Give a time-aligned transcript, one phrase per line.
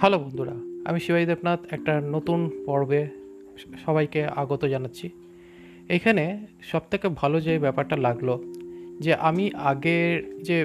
[0.00, 0.54] Hello বন্ধুরা,
[0.88, 3.02] আমি শিবাই দেবনাথ, একটা নতুন পর্বে
[3.84, 5.06] সবাইকে আগত জানাচ্ছি।
[5.96, 6.24] এখানে
[6.72, 8.28] সবথেকে ভালো যে ব্যাপারটা লাগল,
[9.00, 10.58] যে আমি আগের যে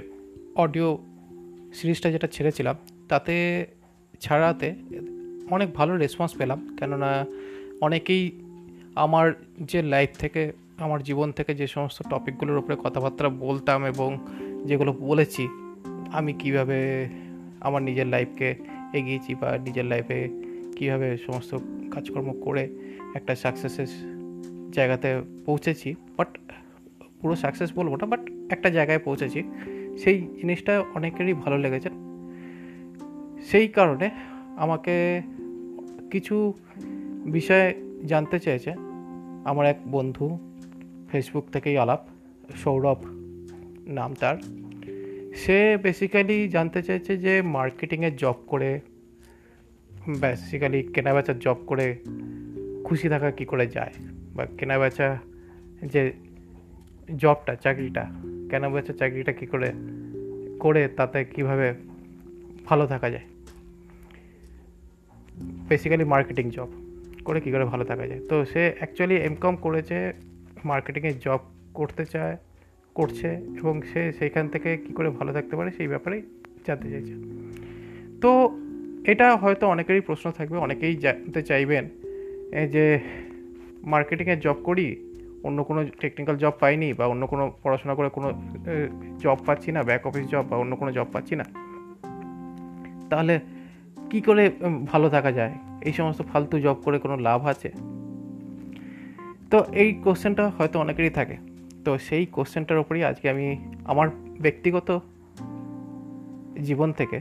[0.56, 0.98] অডিও
[1.74, 2.76] সিরিজটা যেটা ছেড়েছিলাম,
[3.10, 3.36] তাতে
[4.20, 4.68] ছাড়াতে
[5.52, 7.26] অনেক ভালো রেসপন্স পেলাম। কেননা
[7.82, 8.24] অনেকেই
[8.96, 9.26] আমার
[9.72, 10.42] যে লাইফ থেকে,
[10.78, 14.10] আমার জীবন থেকে যে সমস্ত টপিকগুলোর উপরে কথাবার্তা বলতাম এবং
[14.66, 15.44] যেগুলো বলেছি,
[16.18, 16.80] আমি কীভাবে
[17.62, 18.50] আমার নিজের লাইফকে
[18.94, 20.30] এগিয়েছি বা নিজের লাইফে
[20.76, 21.58] কীভাবে সমস্ত
[21.92, 22.70] কাজকর্ম করে
[23.16, 23.88] একটা সাকসেসের
[24.72, 26.28] জায়গাতে পৌঁছেছি। বাট
[27.22, 29.44] পুরো সাকসেস বলব না বাট একটা জায়গায় পৌঁছেছি।
[29.98, 31.90] সেই জিনিসটা অনেকেরই ভালো লেগেছে।
[33.42, 34.10] সেই কারণে
[34.58, 35.22] আমাকে
[36.12, 36.54] কিছু
[37.26, 37.74] বিষয়
[38.06, 38.74] জানতে চেয়েছে
[39.46, 40.38] আমার এক বন্ধু
[41.12, 42.00] ফেসবুক থেকেই আলাপ,
[42.64, 42.98] সৌরভ
[43.88, 44.38] নাম তার।
[45.36, 48.80] সে বেসিক্যালি জানতে চাইছে যে মার্কেটিংয়ের জব করে
[50.20, 51.98] বেসিক্যালি কেনাবেচার জব করে
[52.84, 53.94] খুশি থাকা কি করে যায়?
[54.36, 55.18] বা কেনাবেচা
[55.86, 56.14] যে
[57.18, 58.06] জবটা চাকরিটা,
[58.50, 59.72] কেনাবেচা চাকরিটা কি করে
[60.60, 61.74] করে তাতে কীভাবে
[62.66, 63.24] ভালো থাকা যায়?
[65.70, 66.68] বেসিক্যালি মার্কেটিং জব
[67.26, 68.22] করে কী করে ভালো থাকা যায়?
[68.30, 70.14] তো সে অ্যাকচুয়ালি এমকম করেছে
[70.66, 71.40] মার্কেটিংয়ের জব
[71.74, 72.38] করতে চায়।
[72.98, 76.18] করছে এবং সে সেইখান থেকে কি করে ভালো থাকতে পারে সেই ব্যাপারে
[76.68, 77.14] জানতে চাইছে।
[78.24, 78.32] তো
[79.12, 81.84] এটা হয়তো অনেকেরই প্রশ্ন থাকবে, অনেকেই জানতে চাইবেন
[82.74, 82.86] যে
[83.94, 84.88] মার্কেটিংয়ে জব করি,
[85.48, 88.28] অন্য কোনো টেকনিক্যাল জব পাইনি বা অন্য কোনো পড়াশোনা করে কোনো
[89.24, 91.46] জব পাচ্ছি না ব্যাক অফিস জব বা অন্য কোনো জব পাচ্ছি না,
[93.12, 93.36] তাহলে
[94.12, 94.44] কি করে
[94.92, 95.54] ভালো থাকা যায়?
[95.88, 97.70] এই সমস্ত ফালতু জব করে কোনো লাভ আছে?
[99.52, 101.36] তো এই কোশ্চেনটা হয়তো অনেকেরই থাকে।
[101.86, 104.10] তো সেই কোশ্চেনটার ওপরেই আজকে আমি আমার
[104.42, 105.02] ব্যক্তিগত
[106.62, 107.20] জীবন থেকে,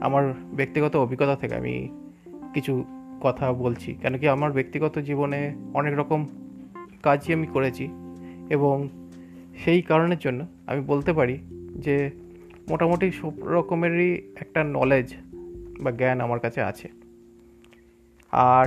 [0.00, 1.88] আমার ব্যক্তিগত অভিজ্ঞতা থেকে আমি
[2.54, 2.84] কিছু
[3.20, 6.26] কথা বলছি। কেন কি আমার ব্যক্তিগত জীবনে অনেক রকম
[7.02, 7.88] কাজই আমি করেছি
[8.50, 8.88] এবং
[9.56, 11.38] সেই কারণের জন্য আমি বলতে পারি
[11.78, 12.10] যে
[12.70, 15.14] মোটামুটি সব রকমেরই একটা নলেজ
[15.80, 16.88] বা জ্ঞান আমার কাছে আছে।
[18.32, 18.66] আর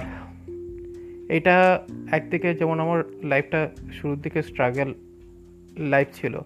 [1.30, 4.94] এটা একদিকে যেমন আমার লাইফটা শুরুর দিকে স্ট্রাগল
[5.78, 6.40] লাইফ ছিল।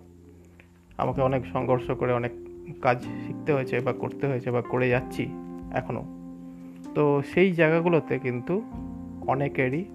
[0.97, 2.31] আমাকে অনেক সংঘর্ষ করে, অনেক
[2.81, 5.27] কাজ শিখতে হয়েছে বা করতে হয়েছে বা করে যাচ্ছি
[5.73, 6.03] এখনও।
[6.95, 8.61] তো সেই জায়গাগুলোতে কিন্তু
[9.27, 9.85] অনেকেরই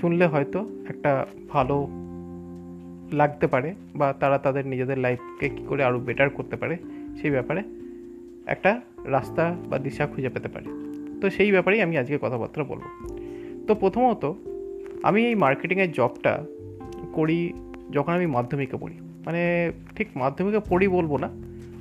[0.00, 1.88] শুনলে হয়তো একটা ভালো
[3.12, 6.76] লাগতে পারে বা তারা তাদের নিজেদের লাইফকে কী করে আরও বেটার করতে পারে
[7.20, 7.62] সেই ব্যাপারে
[8.46, 10.64] একটা রাস্তা বা দিশা খুঁজে পেতে পারে।
[11.20, 12.82] তো সেই ব্যাপারেই আমি আজকে কথাবার্তা বলব।
[13.66, 14.32] তো প্রথমত
[15.02, 16.44] আমি এই মার্কেটিংয়ের জবটা
[17.12, 17.52] করি
[17.94, 19.42] যখন আমি মাধ্যমিকে পড়ি মানে
[19.96, 21.28] ঠিক মাধ্যমিকে পড়ি বলব না,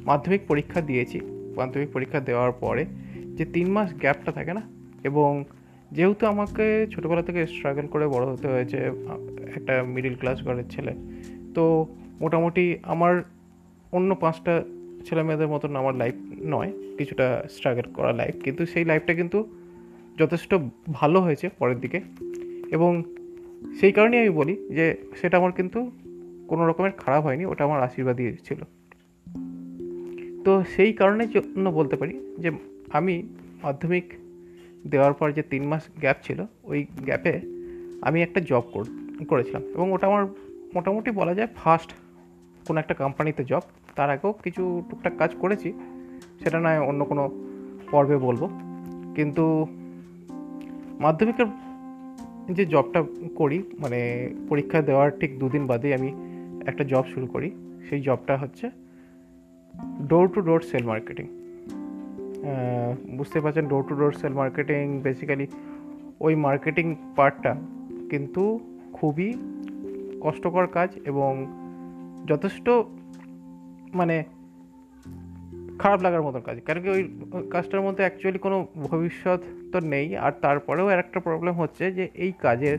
[0.09, 1.17] মাধ্যমিক পরীক্ষা দিয়েছি।
[1.59, 2.83] মাধ্যমিক পরীক্ষা দেওয়ার পরে
[3.38, 4.63] যে তিন মাস গ্যাপটা থাকে না,
[5.09, 5.29] এবং
[5.95, 8.79] যেহেতু আমাকে ছোটোবেলা থেকে স্ট্রাগল করে বড় হতে হয়েছে,
[9.57, 10.94] একটা মিডিল ক্লাস ঘরের ছেলে,
[11.55, 11.63] তো
[12.23, 13.13] মোটামুটি আমার
[13.97, 14.53] অন্য পাঁচটা
[15.07, 16.15] ছেলে মেয়েদের মতন আমার লাইফ
[16.53, 19.39] নয়, কিছুটা স্ট্রাগল করা লাইফ কিন্তু সেই লাইফটা কিন্তু
[20.17, 20.51] যথেষ্ট
[20.99, 21.99] ভালো হয়েছে পরের দিকে।
[22.75, 22.91] এবং
[23.79, 24.85] সেই কারণেই আমি বলি যে
[25.21, 25.79] সেটা আমার কিন্তু
[26.47, 28.61] কোনো রকমের খারাপ হয়নি, ওটা আমার আশীর্বাদই ছিল।
[30.45, 32.51] তো সেই কারণের জন্য বলতে পারি যে
[32.89, 33.23] আমি
[33.63, 34.13] মাধ্যমিক
[34.87, 37.33] দেওয়ার পর যে তিন মাস গ্যাপ ছিল, ওই গ্যাপে
[38.01, 38.63] আমি একটা জব
[39.27, 40.25] করেছিলাম এবং ওটা আমার
[40.75, 41.89] মোটামুটি বলা যায় ফার্স্ট
[42.67, 43.61] কোনো একটা কোম্পানিতে জব
[43.95, 45.73] তার আগেও কিছু টুকটাক কাজ করেছি,
[46.43, 47.23] সেটা নয় অন্য কোনো
[47.91, 48.41] পর্বে বলব।
[49.15, 49.67] কিন্তু
[50.99, 51.45] মাধ্যমিকের
[52.50, 53.03] যে জবটা
[53.35, 56.13] করি মানে পরীক্ষা দেওয়ার ঠিক দুদিন বাদেই আমি
[56.67, 57.51] একটা জব শুরু করি।
[57.89, 58.69] সেই জবটা হচ্ছে
[60.07, 61.28] door to door sale marketing
[63.17, 65.47] বুঝতে পারছেন door to door sale marketing basically
[66.19, 67.56] ওই মার্কেটিং পার্টটা
[68.09, 68.59] কিন্তু
[68.94, 69.33] খুবই
[70.22, 71.45] কষ্টকর কাজ এবং
[72.27, 72.69] যথেষ্ট
[73.94, 74.24] মানে
[75.80, 77.04] খারাপ লাগার মতন কাজ। কারণ কি ওই
[77.50, 79.42] কাজটার মধ্যে অ্যাকচুয়ালি কোনো ভবিষ্যৎ
[79.72, 82.77] তো নেই। আর তারপরেও আর একটা প্রবলেম হচ্ছে যে এই কাজের,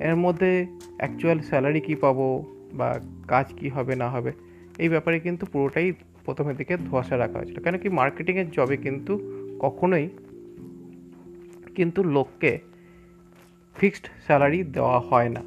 [0.00, 0.66] এর মধ্যে
[0.96, 2.26] অ্যাকচুয়াল স্যালারি কী পাবো
[2.72, 4.32] বা কাজ কি হবে, না হবে,
[4.78, 5.92] এই ব্যাপারে কিন্তু পুরোটাই
[6.24, 9.12] প্রথমের দিকে ধোয়াশা রাখা হয়েছিল। কেন কি মার্কেটিংয়ের জবে কিন্তু
[9.60, 10.08] কখনোই
[11.74, 12.58] কিন্তু লোককে
[13.76, 15.42] ফিক্সড স্যালারি দেওয়া হয় না।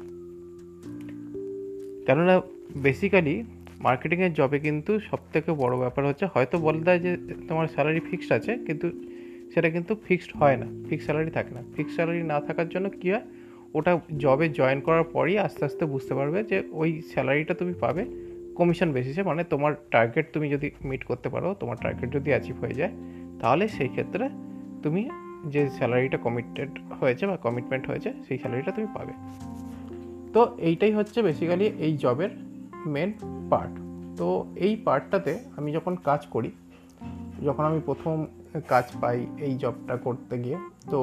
[2.06, 2.40] কেননা
[2.82, 3.44] বেসিক্যালি
[3.86, 7.12] মার্কেটিংয়ের জবে কিন্তু সবথেকে বড় ব্যাপার হচ্ছে, হয়তো বলে দেয় যে
[7.48, 8.86] তোমার স্যালারি ফিক্সড আছে, কিন্তু
[9.52, 13.08] সেটা কিন্তু ফিক্সড হয় না ফিক্সড স্যালারি থাকে না। ফিক্সড স্যালারি না থাকার জন্য কী
[13.12, 13.26] হয়?
[13.76, 13.92] ওটা
[14.24, 18.02] জবে জয়েন করার পরই আস্তে আস্তে বুঝতে পারবে যে ওই স্যালারিটা তুমি পাবে
[18.58, 22.76] কমিশন বেসিসে মানে তোমার টার্গেট তুমি যদি মিট করতে পারো, তোমার টার্গেট যদি অ্যাচিভ হয়ে
[22.80, 22.92] যায়,
[23.40, 24.24] তাহলে সেই ক্ষেত্রে
[24.84, 25.02] তুমি
[25.54, 26.70] যে স্যালারিটা কমিটেড
[27.00, 29.12] হয়েছে বা কমিটমেন্ট হয়েছে, সেই স্যালারিটা তুমি পাবে।
[30.34, 32.32] তো এইটাই হচ্ছে বেসিক্যালি এই জবের
[32.86, 33.10] মেন
[33.50, 33.74] পার্ট।
[34.18, 34.26] তো
[34.56, 36.50] এই পার্টটাতে আমি যখন কাজ করি,
[37.44, 38.26] যখন আমি প্রথম
[38.68, 40.58] কাজ পাই এই জবটা করতে গিয়ে,
[40.90, 41.00] তো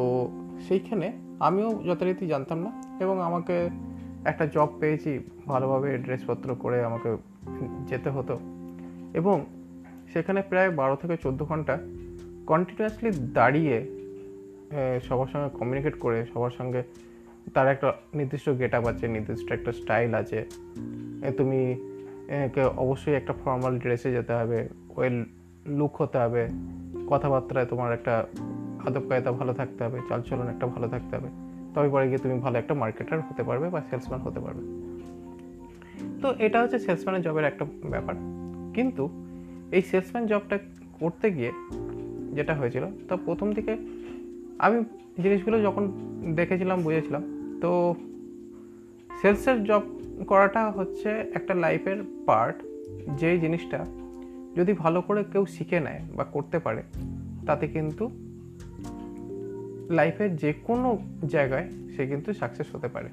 [0.67, 3.69] সেইখানে আমিও যথারীতি জানতাম না এবং আমাকে
[4.25, 7.17] একটা জব পেয়েছি, ভালোভাবে ড্রেসপত্র করে আমাকে
[7.89, 8.39] যেতে হতো।
[9.13, 9.45] এবং
[10.13, 11.77] সেখানে প্রায় বারো থেকে চোদ্দ ঘণ্টা
[12.47, 13.75] কন্টিনিউয়াসলি দাঁড়িয়ে
[15.07, 16.83] সবার সঙ্গে কমিউনিকেট করে, সবার সঙ্গে
[17.53, 20.45] তার একটা নির্দিষ্ট গেট আপ আছে, নির্দিষ্ট একটা স্টাইল আছে
[21.37, 21.59] তুমি
[22.83, 24.59] অবশ্যই একটা ফর্মাল ড্রেসে যেতে হবে
[24.95, 25.17] ওয়েল
[25.77, 26.43] লুক হতে হবে,
[27.11, 28.13] কথাবার্তায় তোমার একটা
[28.87, 31.29] আদব কায়দা ভালো থাকতে হবে, চালচলন একটা ভালো থাকতে হবে,
[31.73, 34.63] তবে পরে গিয়ে তুমি ভালো একটা মার্কেটার হতে পারবে বা সেলসম্যান হতে পারবে।
[36.21, 38.15] তো এটা হচ্ছে সেলসম্যানের জবের একটা ব্যাপার।
[38.75, 39.03] কিন্তু
[39.71, 40.57] এই সেলসম্যান জবটা
[40.99, 41.51] করতে গিয়ে
[42.37, 43.73] যেটা হয়েছিল, তা প্রথম দিকে
[44.65, 44.77] আমি
[45.23, 45.83] জিনিসগুলো যখন
[46.39, 47.23] দেখেছিলাম, বুঝেছিলাম,
[47.63, 47.71] তো
[49.21, 49.83] সেলসের জব
[50.27, 52.57] করাটা হচ্ছে একটা লাইফের পার্ট।
[53.19, 53.79] যে জিনিসটা
[54.55, 56.81] যদি ভালো করে কেউ শিখে নেয় বা করতে পারে,
[57.45, 58.05] তাতে কিন্তু
[59.89, 60.89] লাইফের যে কোনো
[61.27, 63.09] জায়গায় সে কিন্তু সাকসেস হতে পারে।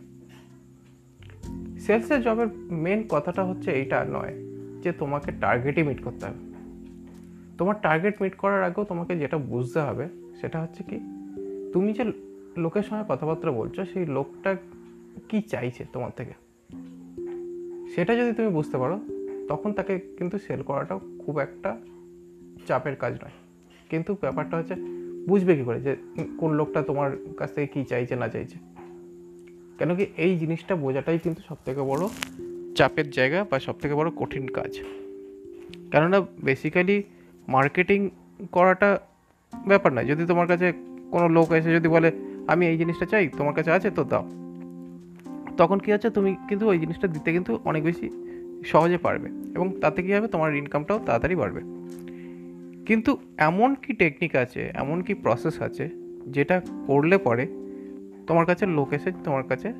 [1.81, 2.48] সেলসের জবের
[2.84, 4.34] মেন কথাটা হচ্ছে এইটা নয়
[4.82, 6.40] যে তোমাকে টার্গেটই মিট করতে হবে।
[7.58, 10.05] তোমার টার্গেট মিট করার আগেও তোমাকে যেটা বুঝতে হবে
[10.40, 10.96] সেটা হচ্ছে কি,
[11.72, 12.05] তুমি যে
[12.56, 14.50] লোকের সঙ্গে কথাবার্তা বলছো, সেই লোকটা
[15.29, 16.32] কি চাইছে তোমার থেকে?
[17.94, 19.00] সেটা যদি তুমি বুঝতে পারো,
[19.49, 21.81] তখন তাকে কিন্তু সেল করাটাও খুব একটা
[22.69, 23.31] চাপের কাজ নয়।
[23.91, 24.75] কিন্তু ব্যাপারটা হচ্ছে,
[25.29, 25.97] বুঝবে কী করে যে
[26.38, 28.59] কোন লোকটা তোমার কাছ থেকে কী চাইছে, না চাইছে?
[29.79, 32.08] কেন কি এই জিনিসটা বোঝাটাই কিন্তু সবথেকে বড়
[32.76, 34.81] চাপের জায়গা বা সবথেকে বড় কঠিন কাজ।
[35.91, 37.03] কেননা বেসিক্যালি
[37.49, 38.11] মার্কেটিং
[38.53, 39.00] করাটা
[39.69, 40.73] ব্যাপার নয়। যদি তোমার কাছে
[41.11, 42.12] কোনো লোক এসে যদি বলে,
[42.47, 44.42] আমি এই জিনিসটা চাই, তোমার কাছে আছে তো দাও।
[45.56, 48.06] তখন কী হচ্ছে, তুমি কিন্তু ওই জিনিসটা দিতে কিন্তু অনেক বেশি
[48.64, 51.60] সহজে পারবে এবং তাতে কী হবে, তোমার ইনকামটাও তাড়াতাড়ি বাড়বে।
[52.87, 55.88] কিন্তু এমন কি টেকনিক আছে, এমন কি প্রসেস আছে,
[56.26, 57.46] যেটা করলে পরে
[58.26, 59.72] তোমার কাছে লোক এসে তোমার কাছে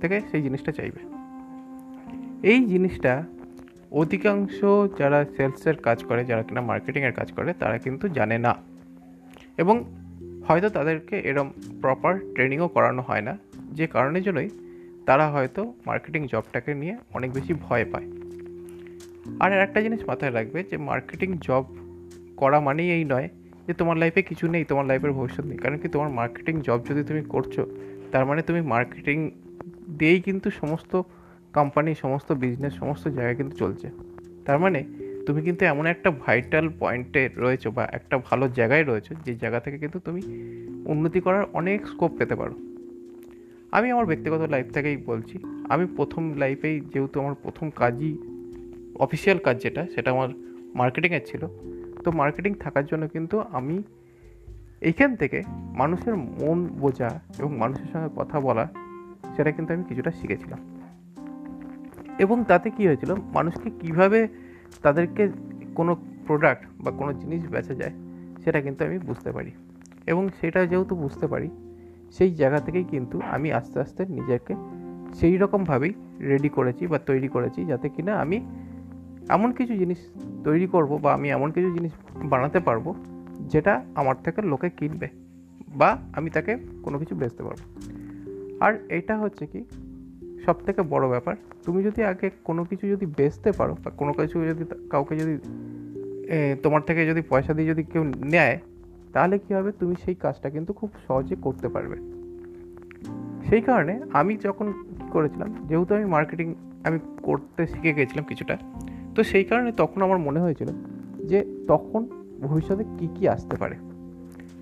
[0.00, 1.00] থেকে সেই জিনিসটা চাইবে?
[2.42, 3.24] এই জিনিসটা
[3.92, 4.64] অধিকাংশ
[4.98, 8.54] যারা সেলসের কাজ করে, যারা কিনা মার্কেটিংয়ের কাজ করে, তারা কিন্তু জানে না।
[9.58, 9.84] এবং
[10.48, 11.48] হয়তো তাদেরকে এরম
[11.82, 13.38] প্রপার ট্রেনিংও করানো হয় না,
[13.72, 14.48] যে কারণের জন্যই
[15.06, 18.06] তারা হয়তো মার্কেটিং জবটাকে নিয়ে অনেক বেশি ভয় পায়।
[19.40, 21.64] আর একটা জিনিস মাথায় রাখবে যে মার্কেটিং জব
[22.36, 23.28] করা মানেই এই নয়
[23.66, 27.04] যে তোমার লাইফে কিছু নেই, তোমার লাইফের ভবিষ্যৎ নেই। কারণ কি তোমার মার্কেটিং জব যদি
[27.04, 27.60] তুমি করছ,
[28.12, 29.30] তার মানে তুমি মার্কেটিং
[29.98, 31.02] দিয়েই কিন্তু সমস্ত
[31.52, 33.90] কোম্পানি সমস্ত বিজনেস সমস্ত জায়গায় কিন্তু চলছে।
[34.44, 34.84] তার মানে
[35.26, 39.78] তুমি কিন্তু এমন একটা ভাইটাল পয়েন্টে রয়েছো বা একটা ভালো জায়গায় রয়েছো যে জায়গা থেকে
[39.78, 40.22] কিন্তু তুমি
[40.86, 42.73] উন্নতি করার অনেক স্কোপ পেতে পারো।
[43.74, 45.38] আমি আমার ব্যক্তিগত লাইফ থেকেই বলছি।
[45.68, 48.18] আমি প্রথম লাইফেই যেহেতু আমার প্রথম কাজই
[48.94, 50.28] অফিসিয়াল কাজ যেটা, সেটা আমার
[50.74, 51.46] মার্কেটিংয়ের ছিল।
[52.04, 53.82] তো মার্কেটিং থাকার জন্য কিন্তু আমি
[54.80, 58.68] এইখান থেকে মানুষের মন বোঝা এবং মানুষের সঙ্গে কথা বলা,
[59.36, 60.58] সেটা কিন্তু আমি কিছুটা শিখেছিলাম।
[62.18, 64.28] এবং তাতে কী হয়েছিল, মানুষকে কীভাবে
[64.82, 65.28] তাদেরকে
[65.74, 65.96] কোনো
[66.26, 67.92] প্রোডাক্ট বা কোনো জিনিস বেচা যায়,
[68.44, 69.50] সেটা কিন্তু আমি বুঝতে পারি।
[70.06, 71.50] এবং সেটা যেহেতু বুঝতে পারি
[72.16, 74.54] সেই জায়গা থেকেই কিন্তু আমি আস্তে আস্তে নিজেকে
[75.14, 78.36] সেই রকমভাবেই রেডি করেছি বা তৈরি করেছি যাতে কিনা আমি
[79.28, 79.98] এমন কিছু জিনিস
[80.44, 82.94] তৈরি করব বা আমি এমন কিছু জিনিস বানাতে পারব
[83.40, 85.08] যেটা আমার থেকে লোকে কিনবে
[85.76, 87.60] বা আমি তাকে কোনো কিছু বেচতে পারব।
[88.60, 89.64] আর এটা হচ্ছে কি
[90.46, 94.44] সব থেকে বড়ো ব্যাপার, তুমি যদি আগে কোনো কিছু যদি বেচতে পারো বা কোনো কিছু
[94.44, 95.34] যদি কাউকে যদি
[96.62, 98.58] তোমার থেকে যদি পয়সা দিয়ে যদি কেউ নেয়
[99.14, 99.72] তাহলে কী হবে?
[99.72, 101.96] তুমি সেই কাজটা কিন্তু খুব সহজে করতে পারবে।
[103.48, 104.72] সেই কারণে আমি যখন
[105.10, 106.54] করেছিলাম, যেহেতু আমি মার্কেটিং
[106.84, 108.58] আমি করতে শিখে গেছিলাম কিছুটা,
[109.14, 110.68] তো সেই কারণে তখন আমার মনে হয়েছিল
[111.26, 112.06] যে তখন
[112.42, 113.76] ভবিষ্যতে কী কী আসতে পারে।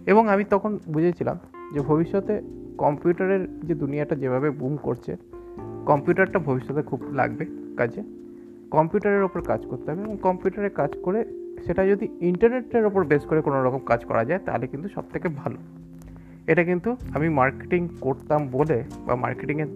[0.06, 1.38] এবং আমি তখন বুঝেছিলাম
[1.74, 2.42] যে ভবিষ্যতে
[2.78, 5.16] কম্পিউটারের যে দুনিয়াটা যেভাবে বুম করছে,
[5.86, 8.02] কম্পিউটারটা ভবিষ্যতে খুব লাগবে কাজে।
[8.70, 13.40] কম্পিউটারের ওপর কাজ করতে হবে এবং কম্পিউটারে কাজ করে সেটা যদি ইন্টারনেটের ওপর বেস করে
[13.42, 15.56] কোনো রকম কাজ করা যায়, তাহলে কিন্তু সব থেকে ভালো।
[16.46, 19.66] এটা কিন্তু আমি মার্কেটিং করতাম বলে বা মার্কেটিংয়ে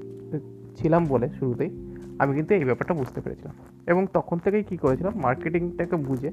[0.76, 1.71] ছিলাম বলে শুরুতেই,
[2.19, 3.55] আমি কিন্তু এই ব্যাপারটা বুঝতে পেরেছিলাম।
[3.87, 6.31] এবং তখন থেকেই কী করেছিলাম, মার্কেটিংটাকে বুঝে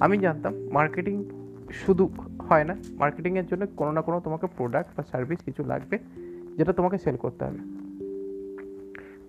[0.00, 1.24] আমি জানতাম মার্কেটিং
[1.72, 2.10] শুধু
[2.48, 5.98] হয় না মার্কেটিংয়ের জন্য কোনো না কোনো তোমাকে প্রোডাক্ট বা সার্ভিস কিছু লাগবে,
[6.56, 7.58] যেটা তোমাকে সেল করতে হবে।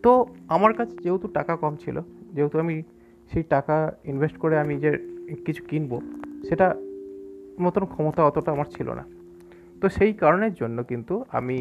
[0.03, 2.01] তো আমার কাছে যেহেতু টাকা কম ছিল,
[2.33, 2.83] যেহেতু আমি
[3.31, 5.97] সেই টাকা ইনভেস্ট করে আমি যে কিছু কিনবো,
[6.47, 6.67] সেটা
[7.63, 9.03] মতন ক্ষমতা অতটা আমার ছিল না।
[9.81, 11.57] তো সেই কারণের জন্য কিন্তু আমি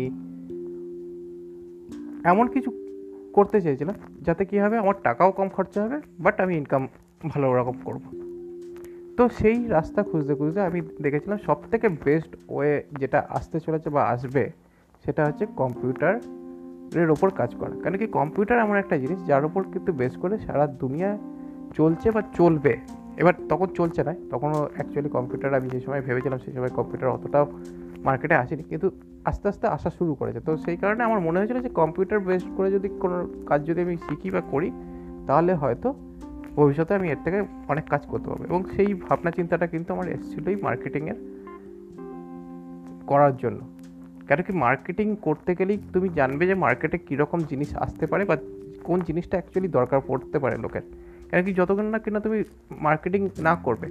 [2.33, 2.71] এমন কিছু
[3.37, 3.97] করতে চেয়েছিলাম,
[4.27, 6.83] যাতে কী হবে, আমার টাকাও কম খরচা হবে বাট আমি ইনকাম
[7.29, 8.05] ভালো রকম করব।
[9.17, 14.03] তো সেই রাস্তা খুঁজতে খুঁজতে আমি দেখেছিলাম সব থেকে বেস্ট ওয়ে যেটা আসতে চলেছে বা
[14.05, 14.45] আসবে,
[15.05, 19.91] সেটা হচ্ছে কম্পিউটারের ওপর কাজ করা। কেন কি কম্পিউটার এমন একটা জিনিস, যার ওপর কিন্তু
[19.93, 21.11] বেস করে সারা দুনিয়া
[21.75, 22.75] চলছে বা চলবে।
[23.17, 27.47] এবার তখন চলছে না, তখনও অ্যাকচুয়ালি কম্পিউটার আমি যে সময় ভেবেছিলাম সেই সময় কম্পিউটার অতটাও
[28.05, 28.91] মার্কেটে আসেনি, কিন্তু
[29.25, 32.69] আস্তে আস্তে আসা শুরু করেছে। তো সেই কারণে আমার মনে হয়েছিল যে কম্পিউটার বেসড করে
[32.71, 34.69] যদি কোনো কাজ যদি আমি শিখি বা করি,
[35.27, 35.89] তাহলে হয়তো
[36.57, 40.57] ভবিষ্যতে আমি এর থেকে অনেক কাজ করতে পারব। এবং সেই ভাবনা চিন্তাটা কিন্তু আমার এসেছিলোই
[40.57, 41.19] মার্কেটিংয়ের
[43.07, 43.61] করার জন্য।
[44.29, 48.37] কেন কি মার্কেটিং করতে গেলেই তুমি জানবে যে মার্কেটে কীরকম জিনিস আসতে পারে বা
[48.85, 50.85] কোন জিনিসটা অ্যাকচুয়ালি দরকার পড়তে পারে লোকের।
[51.29, 52.39] কেন কি যতক্ষণ না কিনা তুমি
[52.87, 53.89] মার্কেটিং না করবে,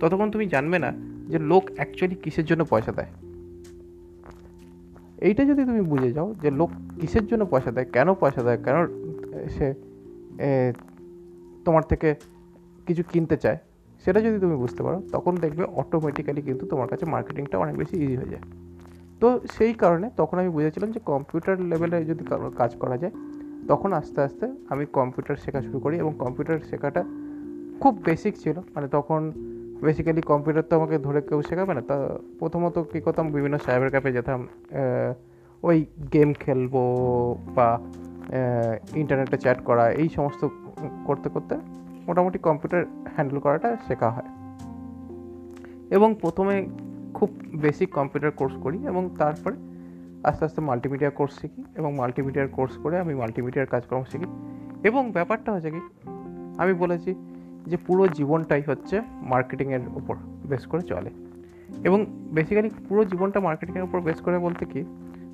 [0.00, 0.90] ততক্ষণ তুমি জানবে না
[1.32, 3.10] যে লোক অ্যাকচুয়ালি কিসের জন্য পয়সা দেয়।
[5.26, 6.70] এইটা যদি তুমি বুঝে যাও যে লোক
[7.00, 8.76] কিসের জন্য পয়সা দেয়, কেন পয়সা দেয়, কেন
[9.54, 9.66] সে
[11.66, 12.08] তোমার থেকে
[12.86, 13.58] কিছু কিনতে চায়,
[14.04, 18.16] সেটা যদি তুমি বুঝতে পারো, তখন দেখবে অটোমেটিক্যালি কিন্তু তোমার কাছে মার্কেটিংটা অনেক বেশি ইজি
[18.20, 18.44] হয়ে যায়।
[19.20, 22.22] তো সেই কারণে তখন আমি বুঝেছিলাম যে কম্পিউটার লেভেলে যদি
[22.60, 23.12] কাজ করা যায়
[23.70, 27.02] তখন আস্তে আস্তে আমি কম্পিউটার শেখা শুরু করি এবং কম্পিউটার শেখাটা
[27.80, 29.20] খুব বেসিক ছিল। মানে তখন
[29.84, 31.96] বেসিক্যালি কম্পিউটার তো আমাকে ধরে কেউ শেখাবে না। তা
[32.38, 34.40] প্রথমত কী করতাম, বিভিন্ন সাইবার ক্যাফে যেতাম
[35.62, 35.78] ওই
[36.12, 36.74] গেম খেলব
[37.56, 37.68] বা
[38.94, 40.42] ইন্টারনেটে চ্যাট করা, এই সমস্ত
[41.06, 41.54] করতে করতে
[42.06, 42.82] মোটামুটি কম্পিউটার
[43.14, 44.28] হ্যান্ডেল করাটা শেখা হয়।
[45.96, 46.56] এবং প্রথমে
[47.14, 47.28] খুব
[47.64, 49.56] বেসিক কম্পিউটার কোর্স করি এবং তারপরে
[50.24, 54.24] আস্তে আস্তে মাল্টিমিডিয়া কোর্স শিখি এবং মাল্টিমিডিয়ার কোর্স করে আমি মাল্টিমিডিয়ার কাজকর্ম শিখি।
[54.84, 55.80] এবং ব্যাপারটা হচ্ছে কি,
[56.58, 57.14] আমি বলেছি
[57.66, 61.10] যে পুরো জীবনটাই হচ্ছে মার্কেটিংয়ের উপর বেস করে চলে।
[61.84, 64.84] এবং বেসিক্যালি পুরো জীবনটা মার্কেটিংয়ের উপর বেস করে বলতে কি,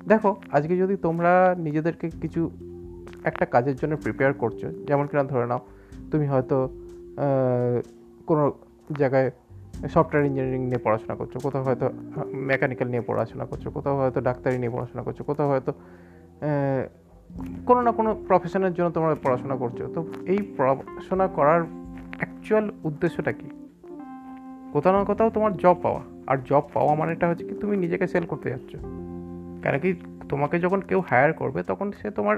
[0.07, 2.51] দেখো, আজকে যদি তোমরা নিজেদেরকে কিছু
[3.23, 5.59] একটা কাজের জন্য প্রিপেয়ার করছ, যেমন কিনা ধরে নাও,
[6.11, 6.69] তুমি হয়তো
[8.27, 8.53] কোনো
[8.97, 9.31] জায়গায়
[9.93, 11.89] সফটওয়্যার ইঞ্জিনিয়ারিং নিয়ে পড়াশোনা করছ, কোথাও হয়তো
[12.33, 15.73] মেকানিক্যাল নিয়ে পড়াশোনা করছ, কোথাও হয়তো ডাক্তারি নিয়ে পড়াশোনা করছ, কোথাও হয়তো
[17.65, 21.61] কোনো না কোনো প্রফেশনের জন্য তোমরা পড়াশোনা করছ। তো এই পড়াশোনা করার
[22.17, 23.49] অ্যাকচুয়াল উদ্দেশ্যটা কী?
[24.73, 28.25] কোথাও না কোথাও তোমার জব পাওয়া। আর জব পাওয়া মানেটা হচ্ছে কি, তুমি নিজেকে সেল
[28.25, 28.75] করতে যাচ্ছ।
[29.63, 29.93] কেন কি,
[30.29, 32.37] তোমাকে যখন কেউ হায়ার করবে, তখন সে তোমার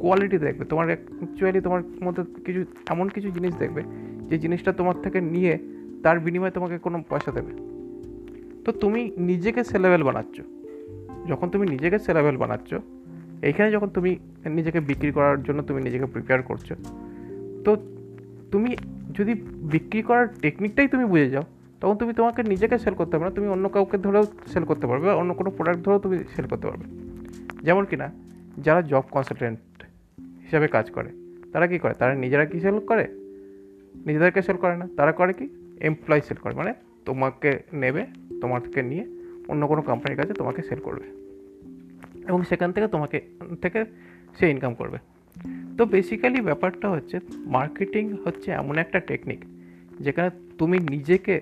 [0.00, 3.82] কোয়ালিটি দেখবে, তোমার অ্যাকচুয়ালি তোমার মধ্যে কিছু, এমন কিছু জিনিস দেখবে,
[4.28, 5.75] যে জিনিসটা তোমার থেকে নিয়ে
[6.06, 7.52] তার বিনিময়ে তোমাকে কোনো পয়সা দেবে।
[8.64, 10.36] তো তুমি নিজেকে সেলেবেল বানাচ্ছ।
[11.30, 12.70] যখন তুমি নিজেকে সেলেবেল বানাচ্ছ,
[13.48, 14.10] এইখানে যখন তুমি
[14.58, 16.68] নিজেকে বিক্রি করার জন্য তুমি নিজেকে প্রিপেয়ার করছ,
[17.64, 17.70] তো
[18.52, 18.70] তুমি
[19.18, 19.32] যদি
[19.74, 21.44] বিক্রি করার টেকনিকটাই তুমি বুঝে যাও,
[21.80, 25.06] তখন তুমি তোমাকে নিজেকে সেল করতে পারবে না, তুমি অন্য কাউকে ধরেও সেল করতে পারবে
[25.20, 26.86] অন্য কোনো প্রোডাক্ট ধরেও তুমি সেল করতে পারবে।
[27.66, 28.08] যেমন কি না,
[28.66, 29.60] যারা জব কনসালটেন্ট
[30.44, 31.10] হিসাবে কাজ করে,
[31.52, 31.94] তারা কি করে?
[32.00, 33.04] তারা নিজেরা কি সেল করে?
[34.06, 35.46] নিজেদেরকে সেল করে না। তারা করে কি?
[35.80, 38.06] এমপ্লয় সেল করে মানে তোমাকে নেবে,
[38.40, 39.06] তোমাকে নিয়ে
[39.48, 41.06] অন্য কোনো কোম্পানির কাছে তোমাকে সেল করবে।
[42.28, 43.20] এবং সেখান থেকে তোমাকে,
[43.62, 43.84] থেকে
[44.38, 44.98] সে ইনকাম করবে।
[45.78, 49.44] তো বেসিক্যালি ব্যাপারটা হচ্ছে মার্কেটিং হচ্ছে এমন একটা টেকনিক
[50.00, 51.40] যেখানে তুমি নিজেকে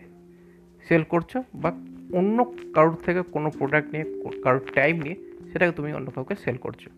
[0.88, 1.72] সেল করছ বা
[2.12, 4.04] অন্য কারোর থেকে কোনো প্রোডাক্ট নিয়ে,
[4.42, 5.16] কারোর টাইম নিয়ে
[5.52, 6.88] সেটাকে তুমি অন্য কাউকে সেল করছ।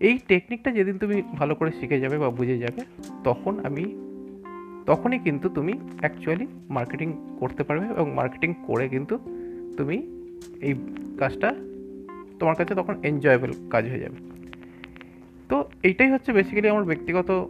[0.00, 2.80] এই টেকনিকটা যেদিন তুমি ভালো করে শিখে যাবে বা বুঝে যাবে,
[3.24, 3.84] তখন আমি
[4.86, 9.18] তখনই কিন্তু তুমি অ্যাকচুয়ালি মার্কেটিং করতে পারবে এবং মার্কেটিং করে কিন্তু
[9.76, 9.96] তুমি
[10.60, 10.74] এই
[11.18, 11.54] কাজটা
[12.38, 14.16] তোমার কাছে তখন এনজয়েবল কাজ হয়ে যাবে।
[15.48, 17.48] তো এইটাই হচ্ছে বেসিক্যালি আমার ব্যক্তিগত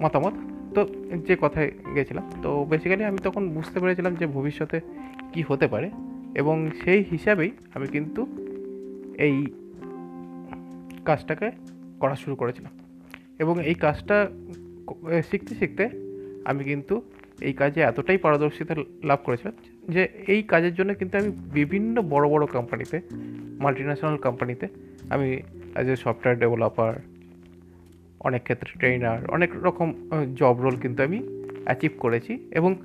[0.00, 0.32] মতামত।
[0.74, 0.86] তো
[1.26, 4.80] যে কথায় গেছিলাম, তো বেসিক্যালি আমি তখন বুঝতে পেরেছিলাম যে ভবিষ্যতে
[5.32, 5.90] কি হতে পারে
[6.34, 8.26] এবং সেই হিসাবেই আমি কিন্তু
[9.18, 9.46] এই
[11.04, 11.50] কাজটাকে
[12.00, 12.72] করা শুরু করেছিলাম।
[13.38, 14.30] এবং এই কাজটা
[15.30, 16.09] শিখতে শিখতে
[16.44, 17.02] আমি কিন্তু
[17.40, 19.52] এই কাজে এতটাই পারদর্শিতা লাভ করেছিলাম
[19.88, 23.00] যে এই কাজের জন্য কিন্তু আমি বিভিন্ন বড় বড় কোম্পানিতে
[23.58, 24.68] মাল্টিন্যাশনাল কোম্পানিতে
[25.10, 25.40] আমি
[25.74, 26.94] অ্যাজ এ সফটওয়্যার ডেভেলপার
[28.20, 29.94] অনেক ক্ষেত্রে ট্রেনার অনেক রকম
[30.34, 31.22] জব রোল কিন্তু আমি
[31.64, 32.76] অ্যাচিভ করেছি এবং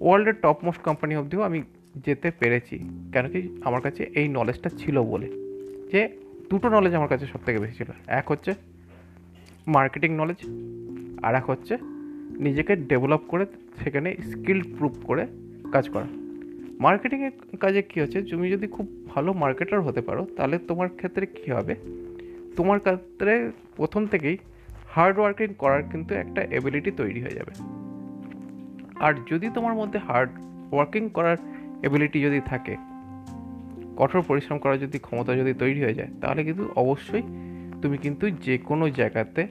[0.00, 1.62] ওয়ার্ল্ডের টপ মোস্ট কোম্পানি অবধিও আমি
[2.06, 2.78] যেতে পেরেছি।
[3.12, 5.26] কেন কি আমার কাছে এই নলেজটা ছিল বলে।
[5.92, 6.08] যে
[6.50, 8.54] দুটো নলেজ আমার কাছে সবথেকে বেশি ছিল। এক হচ্ছে
[9.66, 10.36] মার্কেটিং নলেজ
[11.22, 11.78] আর এক হচ্ছে
[12.30, 13.46] নিজেকে ডেভেলপ করে
[13.84, 15.26] সেখানে স্কিল প্রুভ করে
[15.72, 16.06] কাজ করা।
[16.80, 18.22] মার্কেটিংয়ের কাজে কী হচ্ছে?
[18.22, 21.74] তুমি যদি খুব ভালো মার্কেটার হতে পারো, তাহলে তোমার ক্ষেত্রে কী হবে?
[22.56, 24.36] তোমার ক্ষেত্রে প্রথম থেকেই
[24.88, 27.52] হার্ড ওয়ার্কিং করার কিন্তু একটা এবিলিটি তৈরি হয়ে যাবে।
[29.00, 30.30] আর যদি তোমার মধ্যে হার্ড
[30.72, 31.36] ওয়ার্কিং করার
[31.82, 32.76] এবিলিটি যদি থাকে,
[33.96, 37.22] কঠোর পরিশ্রম করার যদি ক্ষমতা যদি তৈরি হয়ে যায়, তাহলে কিন্তু অবশ্যই
[37.82, 39.46] তুমি কিন্তু যে কোনো জায়গাতে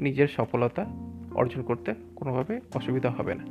[0.00, 1.09] নিজের সফলতা
[1.40, 3.44] অর্জন করতে কোনোভাবে অসুবিধা হবে না।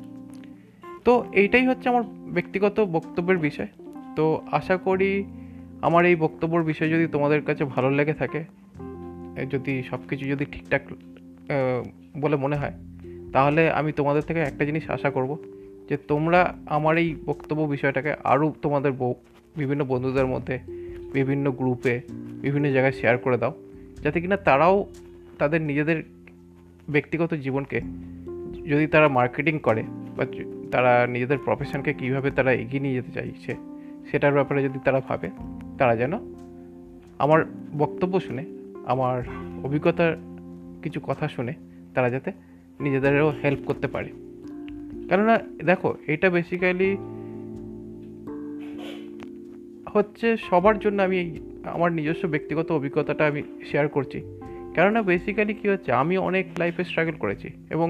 [1.06, 2.06] তো এইটাই হচ্ছে আমার
[2.36, 3.70] ব্যক্তিগত বক্তব্যের বিষয়।
[4.16, 5.12] তো আশা করি
[5.88, 8.42] আমার এই বক্তব্যর বিষয় যদি তোমাদের কাছে ভালো লেগে থাকে
[9.52, 10.84] যদি সব কিছু যদি ঠিকঠাক
[12.18, 12.76] বলে মনে হয়,
[13.34, 15.32] তাহলে আমি তোমাদের থেকে একটা জিনিস আশা করব
[15.90, 16.42] যে তোমরা
[16.78, 18.92] আমার এই বক্তব্য বিষয়টাকে আরও তোমাদের
[19.58, 20.56] বিভিন্ন বন্ধুদের মধ্যে,
[21.14, 21.96] বিভিন্ন গ্রুপে,
[22.44, 23.54] বিভিন্ন জায়গায় শেয়ার করে দাও।
[24.04, 24.78] যাতে কিনা তারাও
[25.40, 25.98] তাদের নিজেদের
[26.90, 27.82] ব্যক্তিগত জীবনকে,
[28.68, 29.84] যদি তারা মার্কেটিং করে
[30.18, 30.26] বা
[30.72, 33.56] তারা নিজেদের প্রফেশনকে কীভাবে তারা এগিয়ে নিয়ে যেতে চাইছে,
[34.12, 35.30] সেটার ব্যাপারে যদি তারা ভাবে,
[35.78, 36.14] তারা যেন
[37.18, 37.46] আমার
[37.78, 38.46] বক্তব্য শুনে,
[38.86, 39.24] আমার
[39.64, 40.18] অভিজ্ঞতার
[40.84, 41.54] কিছু কথা শুনে
[41.94, 42.32] তারা যাতে
[42.80, 44.10] নিজেদেরও হেল্প করতে পারে।
[45.10, 46.98] কেননা, দেখো, এটা বেসিক্যালি
[49.94, 54.22] হচ্ছে সবার জন্য আমি আমার নিজস্ব ব্যক্তিগত অভিজ্ঞতাটা আমি শেয়ার করছি।
[54.76, 57.90] কেননা বেসিক্যালি কী হচ্ছে, আমি অনেক লাইফে স্ট্রাগল করেছি এবং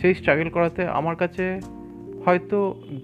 [0.00, 1.44] সেই স্ট্রাগল করাতে আমার কাছে
[2.24, 2.58] হয়তো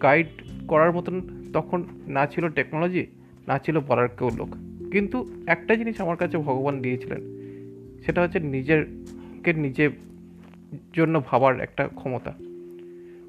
[0.04, 0.30] গাইড
[0.70, 1.16] করার মতন
[1.56, 1.78] তখন
[2.16, 3.04] না ছিল টেকনোলজি
[3.50, 4.50] না ছিল বলার কেউ লোক।
[4.92, 5.18] কিন্তু
[5.54, 7.20] একটা জিনিস আমার কাছে ভগবান দিয়েছিলেন,
[8.04, 9.84] সেটা হচ্ছে নিজেরকে নিজে
[10.96, 12.32] জন্য ভাবার একটা ক্ষমতা।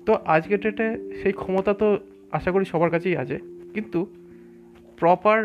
[0.06, 0.88] তো আজকের ডেটে
[1.20, 1.88] সেই ক্ষমতা তো
[2.38, 3.38] আশা করি সবার কাছেই আছে,
[3.76, 4.00] কিন্তু
[5.00, 5.40] প্রপার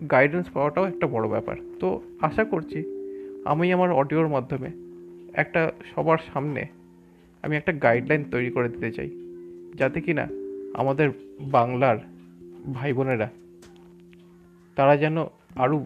[0.00, 1.88] গাইডেন্স পাওয়াটাও একটা বড় ব্যাপার। তো
[2.28, 2.78] আশা করছি
[3.52, 4.70] আমি আমার অডিওর মাধ্যমে
[5.42, 5.60] একটা
[5.90, 6.62] সবার সামনে
[7.44, 9.10] আমি একটা গাইডলাইন তৈরি করে দিতে চাই,
[9.80, 10.26] যাতে কি না
[10.80, 11.08] আমাদের
[11.56, 11.98] বাংলার
[12.76, 13.28] ভাই বোনেরা
[14.76, 15.16] তারা যেন
[15.62, 15.76] আরও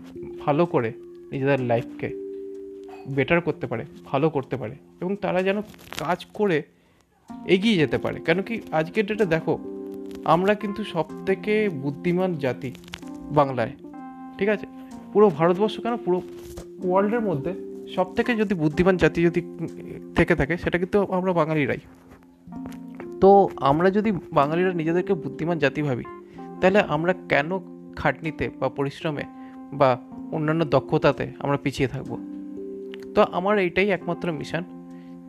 [0.44, 0.90] ভালো করে
[1.32, 2.08] নিজেদের লাইফকে
[3.16, 5.58] বেটার করতে পারে, ভালো করতে পারে এবং তারা যেন
[6.02, 6.58] কাজ করে
[7.54, 9.54] এগিয়ে যেতে পারে। কেন কি আজকের ডেটে দেখো,
[10.34, 12.70] আমরা কিন্তু সব থেকে বুদ্ধিমান জাতি
[13.38, 13.72] বাংলায়,
[14.38, 14.66] ঠিক আছে?
[15.12, 16.18] পুরো ভারতবর্ষ কেন পুরো
[16.84, 17.54] ওয়ার্ল্ডের মধ্যে
[17.96, 19.40] সব থেকে যদি বুদ্ধিমান জাতি যদি
[20.16, 21.78] থেকে থাকে, সেটা কিন্তু আমরা বাঙালিরাই।
[23.20, 26.04] তো আমরা যদি বাঙালিরা নিজেদেরকে বুদ্ধিমান জাতি ভাবি,
[26.60, 27.58] তাহলে আমরা কেন
[27.96, 29.22] খাটনিতে বা পরিশ্রমে
[29.72, 29.98] বা
[30.32, 32.18] অন্যান্য দক্ষতাতে আমরা পিছিয়ে থাকব?
[33.14, 34.64] তো আমার এইটাই একমাত্র মিশন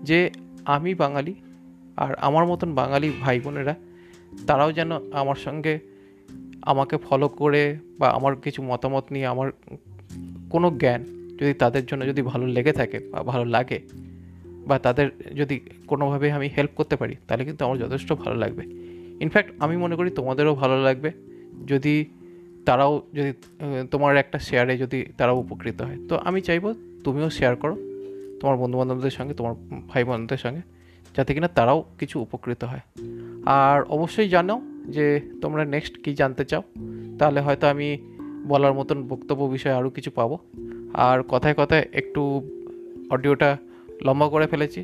[0.04, 0.30] যে
[0.66, 1.36] আমি বাঙালি
[1.98, 3.76] আর আমার মতন বাঙালি ভাই বোনেরা
[4.48, 5.80] তারাও যেন আমার সঙ্গে
[6.62, 9.52] আমাকে ফলো করে বা আমার কিছু মতামত নিয়ে, আমার
[10.50, 13.80] কোনো জ্ঞান যদি তাদের জন্য যদি ভালো লেগে থাকে বা ভালো লাগে
[14.68, 18.64] বা তাদের যদি কোনোভাবে আমি হেল্প করতে পারি, তাহলে কিন্তু আমার যথেষ্ট ভালো লাগবে।
[19.22, 21.12] ইনফ্যাক্ট আমি মনে করি তোমাদেরও ভালো লাগবে।
[21.68, 22.06] যদি
[22.66, 23.34] তারাও যদি
[23.92, 26.74] তোমার একটা শেয়ারে যদি তারাও উপকৃত হয়। তো আমি চাইব
[27.04, 27.76] তুমিও শেয়ার করো
[28.40, 29.56] তোমার বন্ধুবান্ধবদের সঙ্গে, তোমার
[29.88, 30.62] ভাই বোনদের সঙ্গে,
[31.18, 32.80] যাতে কিনা তারাও কিছু উপকৃত হয়।
[33.46, 36.64] আর অবশ্যই জানো যে তোমরা নেক্সট কী জানতে চাও,
[37.20, 37.98] তাহলে হয়তো আমি
[38.48, 40.40] বলার মতন বক্তব্য বিষয়ে আরও কিছু পাবো।
[40.94, 42.22] আর কথায় কথায় একটু
[43.12, 43.58] অডিওটা
[44.02, 44.82] লম্বা করে ফেলেছি।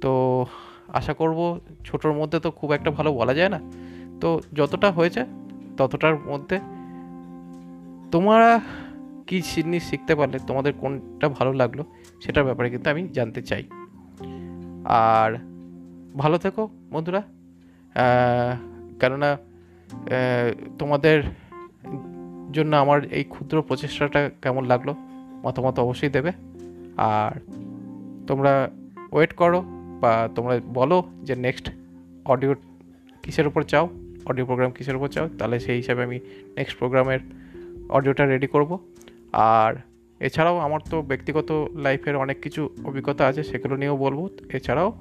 [0.00, 0.46] তো
[0.88, 3.60] আশা করব ছোটোর মধ্যে তো খুব একটা ভালো বলা যায় না।
[4.20, 5.24] তো যতটা হয়েছে
[5.76, 6.58] ততটার মধ্যে।
[8.12, 8.60] তোমরা
[9.26, 11.82] কী জিনিস শিখতে পারলে, তোমাদের কোনটা ভালো লাগল
[12.20, 13.64] সেটার ব্যাপারে কিন্তু আমি জানতে চাই।
[14.84, 15.38] আর
[16.16, 17.22] ভালো থেকো বন্ধুরা।
[19.00, 19.36] কেননা
[20.78, 21.22] তোমাদের
[22.52, 24.94] জন্য আমার এই ক্ষুদ্র প্রচেষ্টাটা কেমন লাগল?
[25.44, 26.32] মতামত অবশ্যই দেবে।
[26.96, 27.40] আর
[28.26, 28.70] তোমরা
[29.12, 29.62] ওয়েট করো
[30.00, 31.70] বা তোমরা বলো যে নেক্সট
[32.24, 32.54] অডিও
[33.22, 33.88] কিসের উপর চাও
[34.26, 36.20] অডিও প্রোগ্রাম কিসের উপর চাও, তাহলে সেই হিসাবে আমি
[36.56, 37.18] নেক্সট প্রোগ্রামের
[37.88, 38.78] অডিওটা রেডি করব।
[39.32, 39.74] আর
[40.20, 44.92] এছাড়াও আমার তো ব্যক্তিগত লাইফের অনেক কিছু অভিজ্ঞতা আছে, সেগুলো নিয়েও বলব। এছাড়াও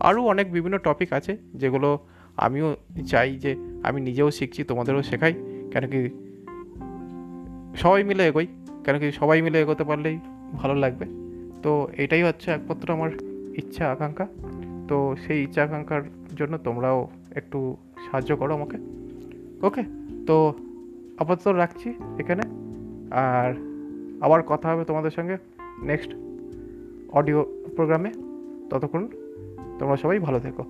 [0.00, 1.98] আরও অনেক বিভিন্ন টপিক আছে, যেগুলো
[2.36, 5.34] আমিও চাই যে আমি নিজেও শিখছি, তোমাদেরও শেখাই।
[5.72, 6.10] কেন কি
[7.76, 8.46] সবাই মিলে এগোই।
[8.86, 10.18] কেন কি সবাই মিলে এগোতে পারলেই
[10.52, 11.06] ভালো লাগবে।
[11.62, 13.10] তো এটাই হচ্ছে একমাত্র আমার
[13.58, 14.26] ইচ্ছা, আকাঙ্ক্ষা।
[14.88, 16.02] তো সেই ইচ্ছা, আকাঙ্ক্ষার
[16.36, 18.76] জন্য তোমরাও একটু সাহায্য করো আমাকে।
[19.66, 19.82] ওকে,
[20.26, 20.54] তো
[21.18, 22.42] আপাতত রাখছি এখানে।
[23.10, 23.54] আর
[24.20, 25.36] আবার কথা হবে তোমাদের সঙ্গে
[25.82, 26.14] নেক্সট
[27.12, 27.46] অডিও
[27.76, 28.12] প্রোগ্রামে।
[28.70, 29.08] ততক্ষণ
[29.78, 30.64] তোমরা সবাই ভালো থেকো।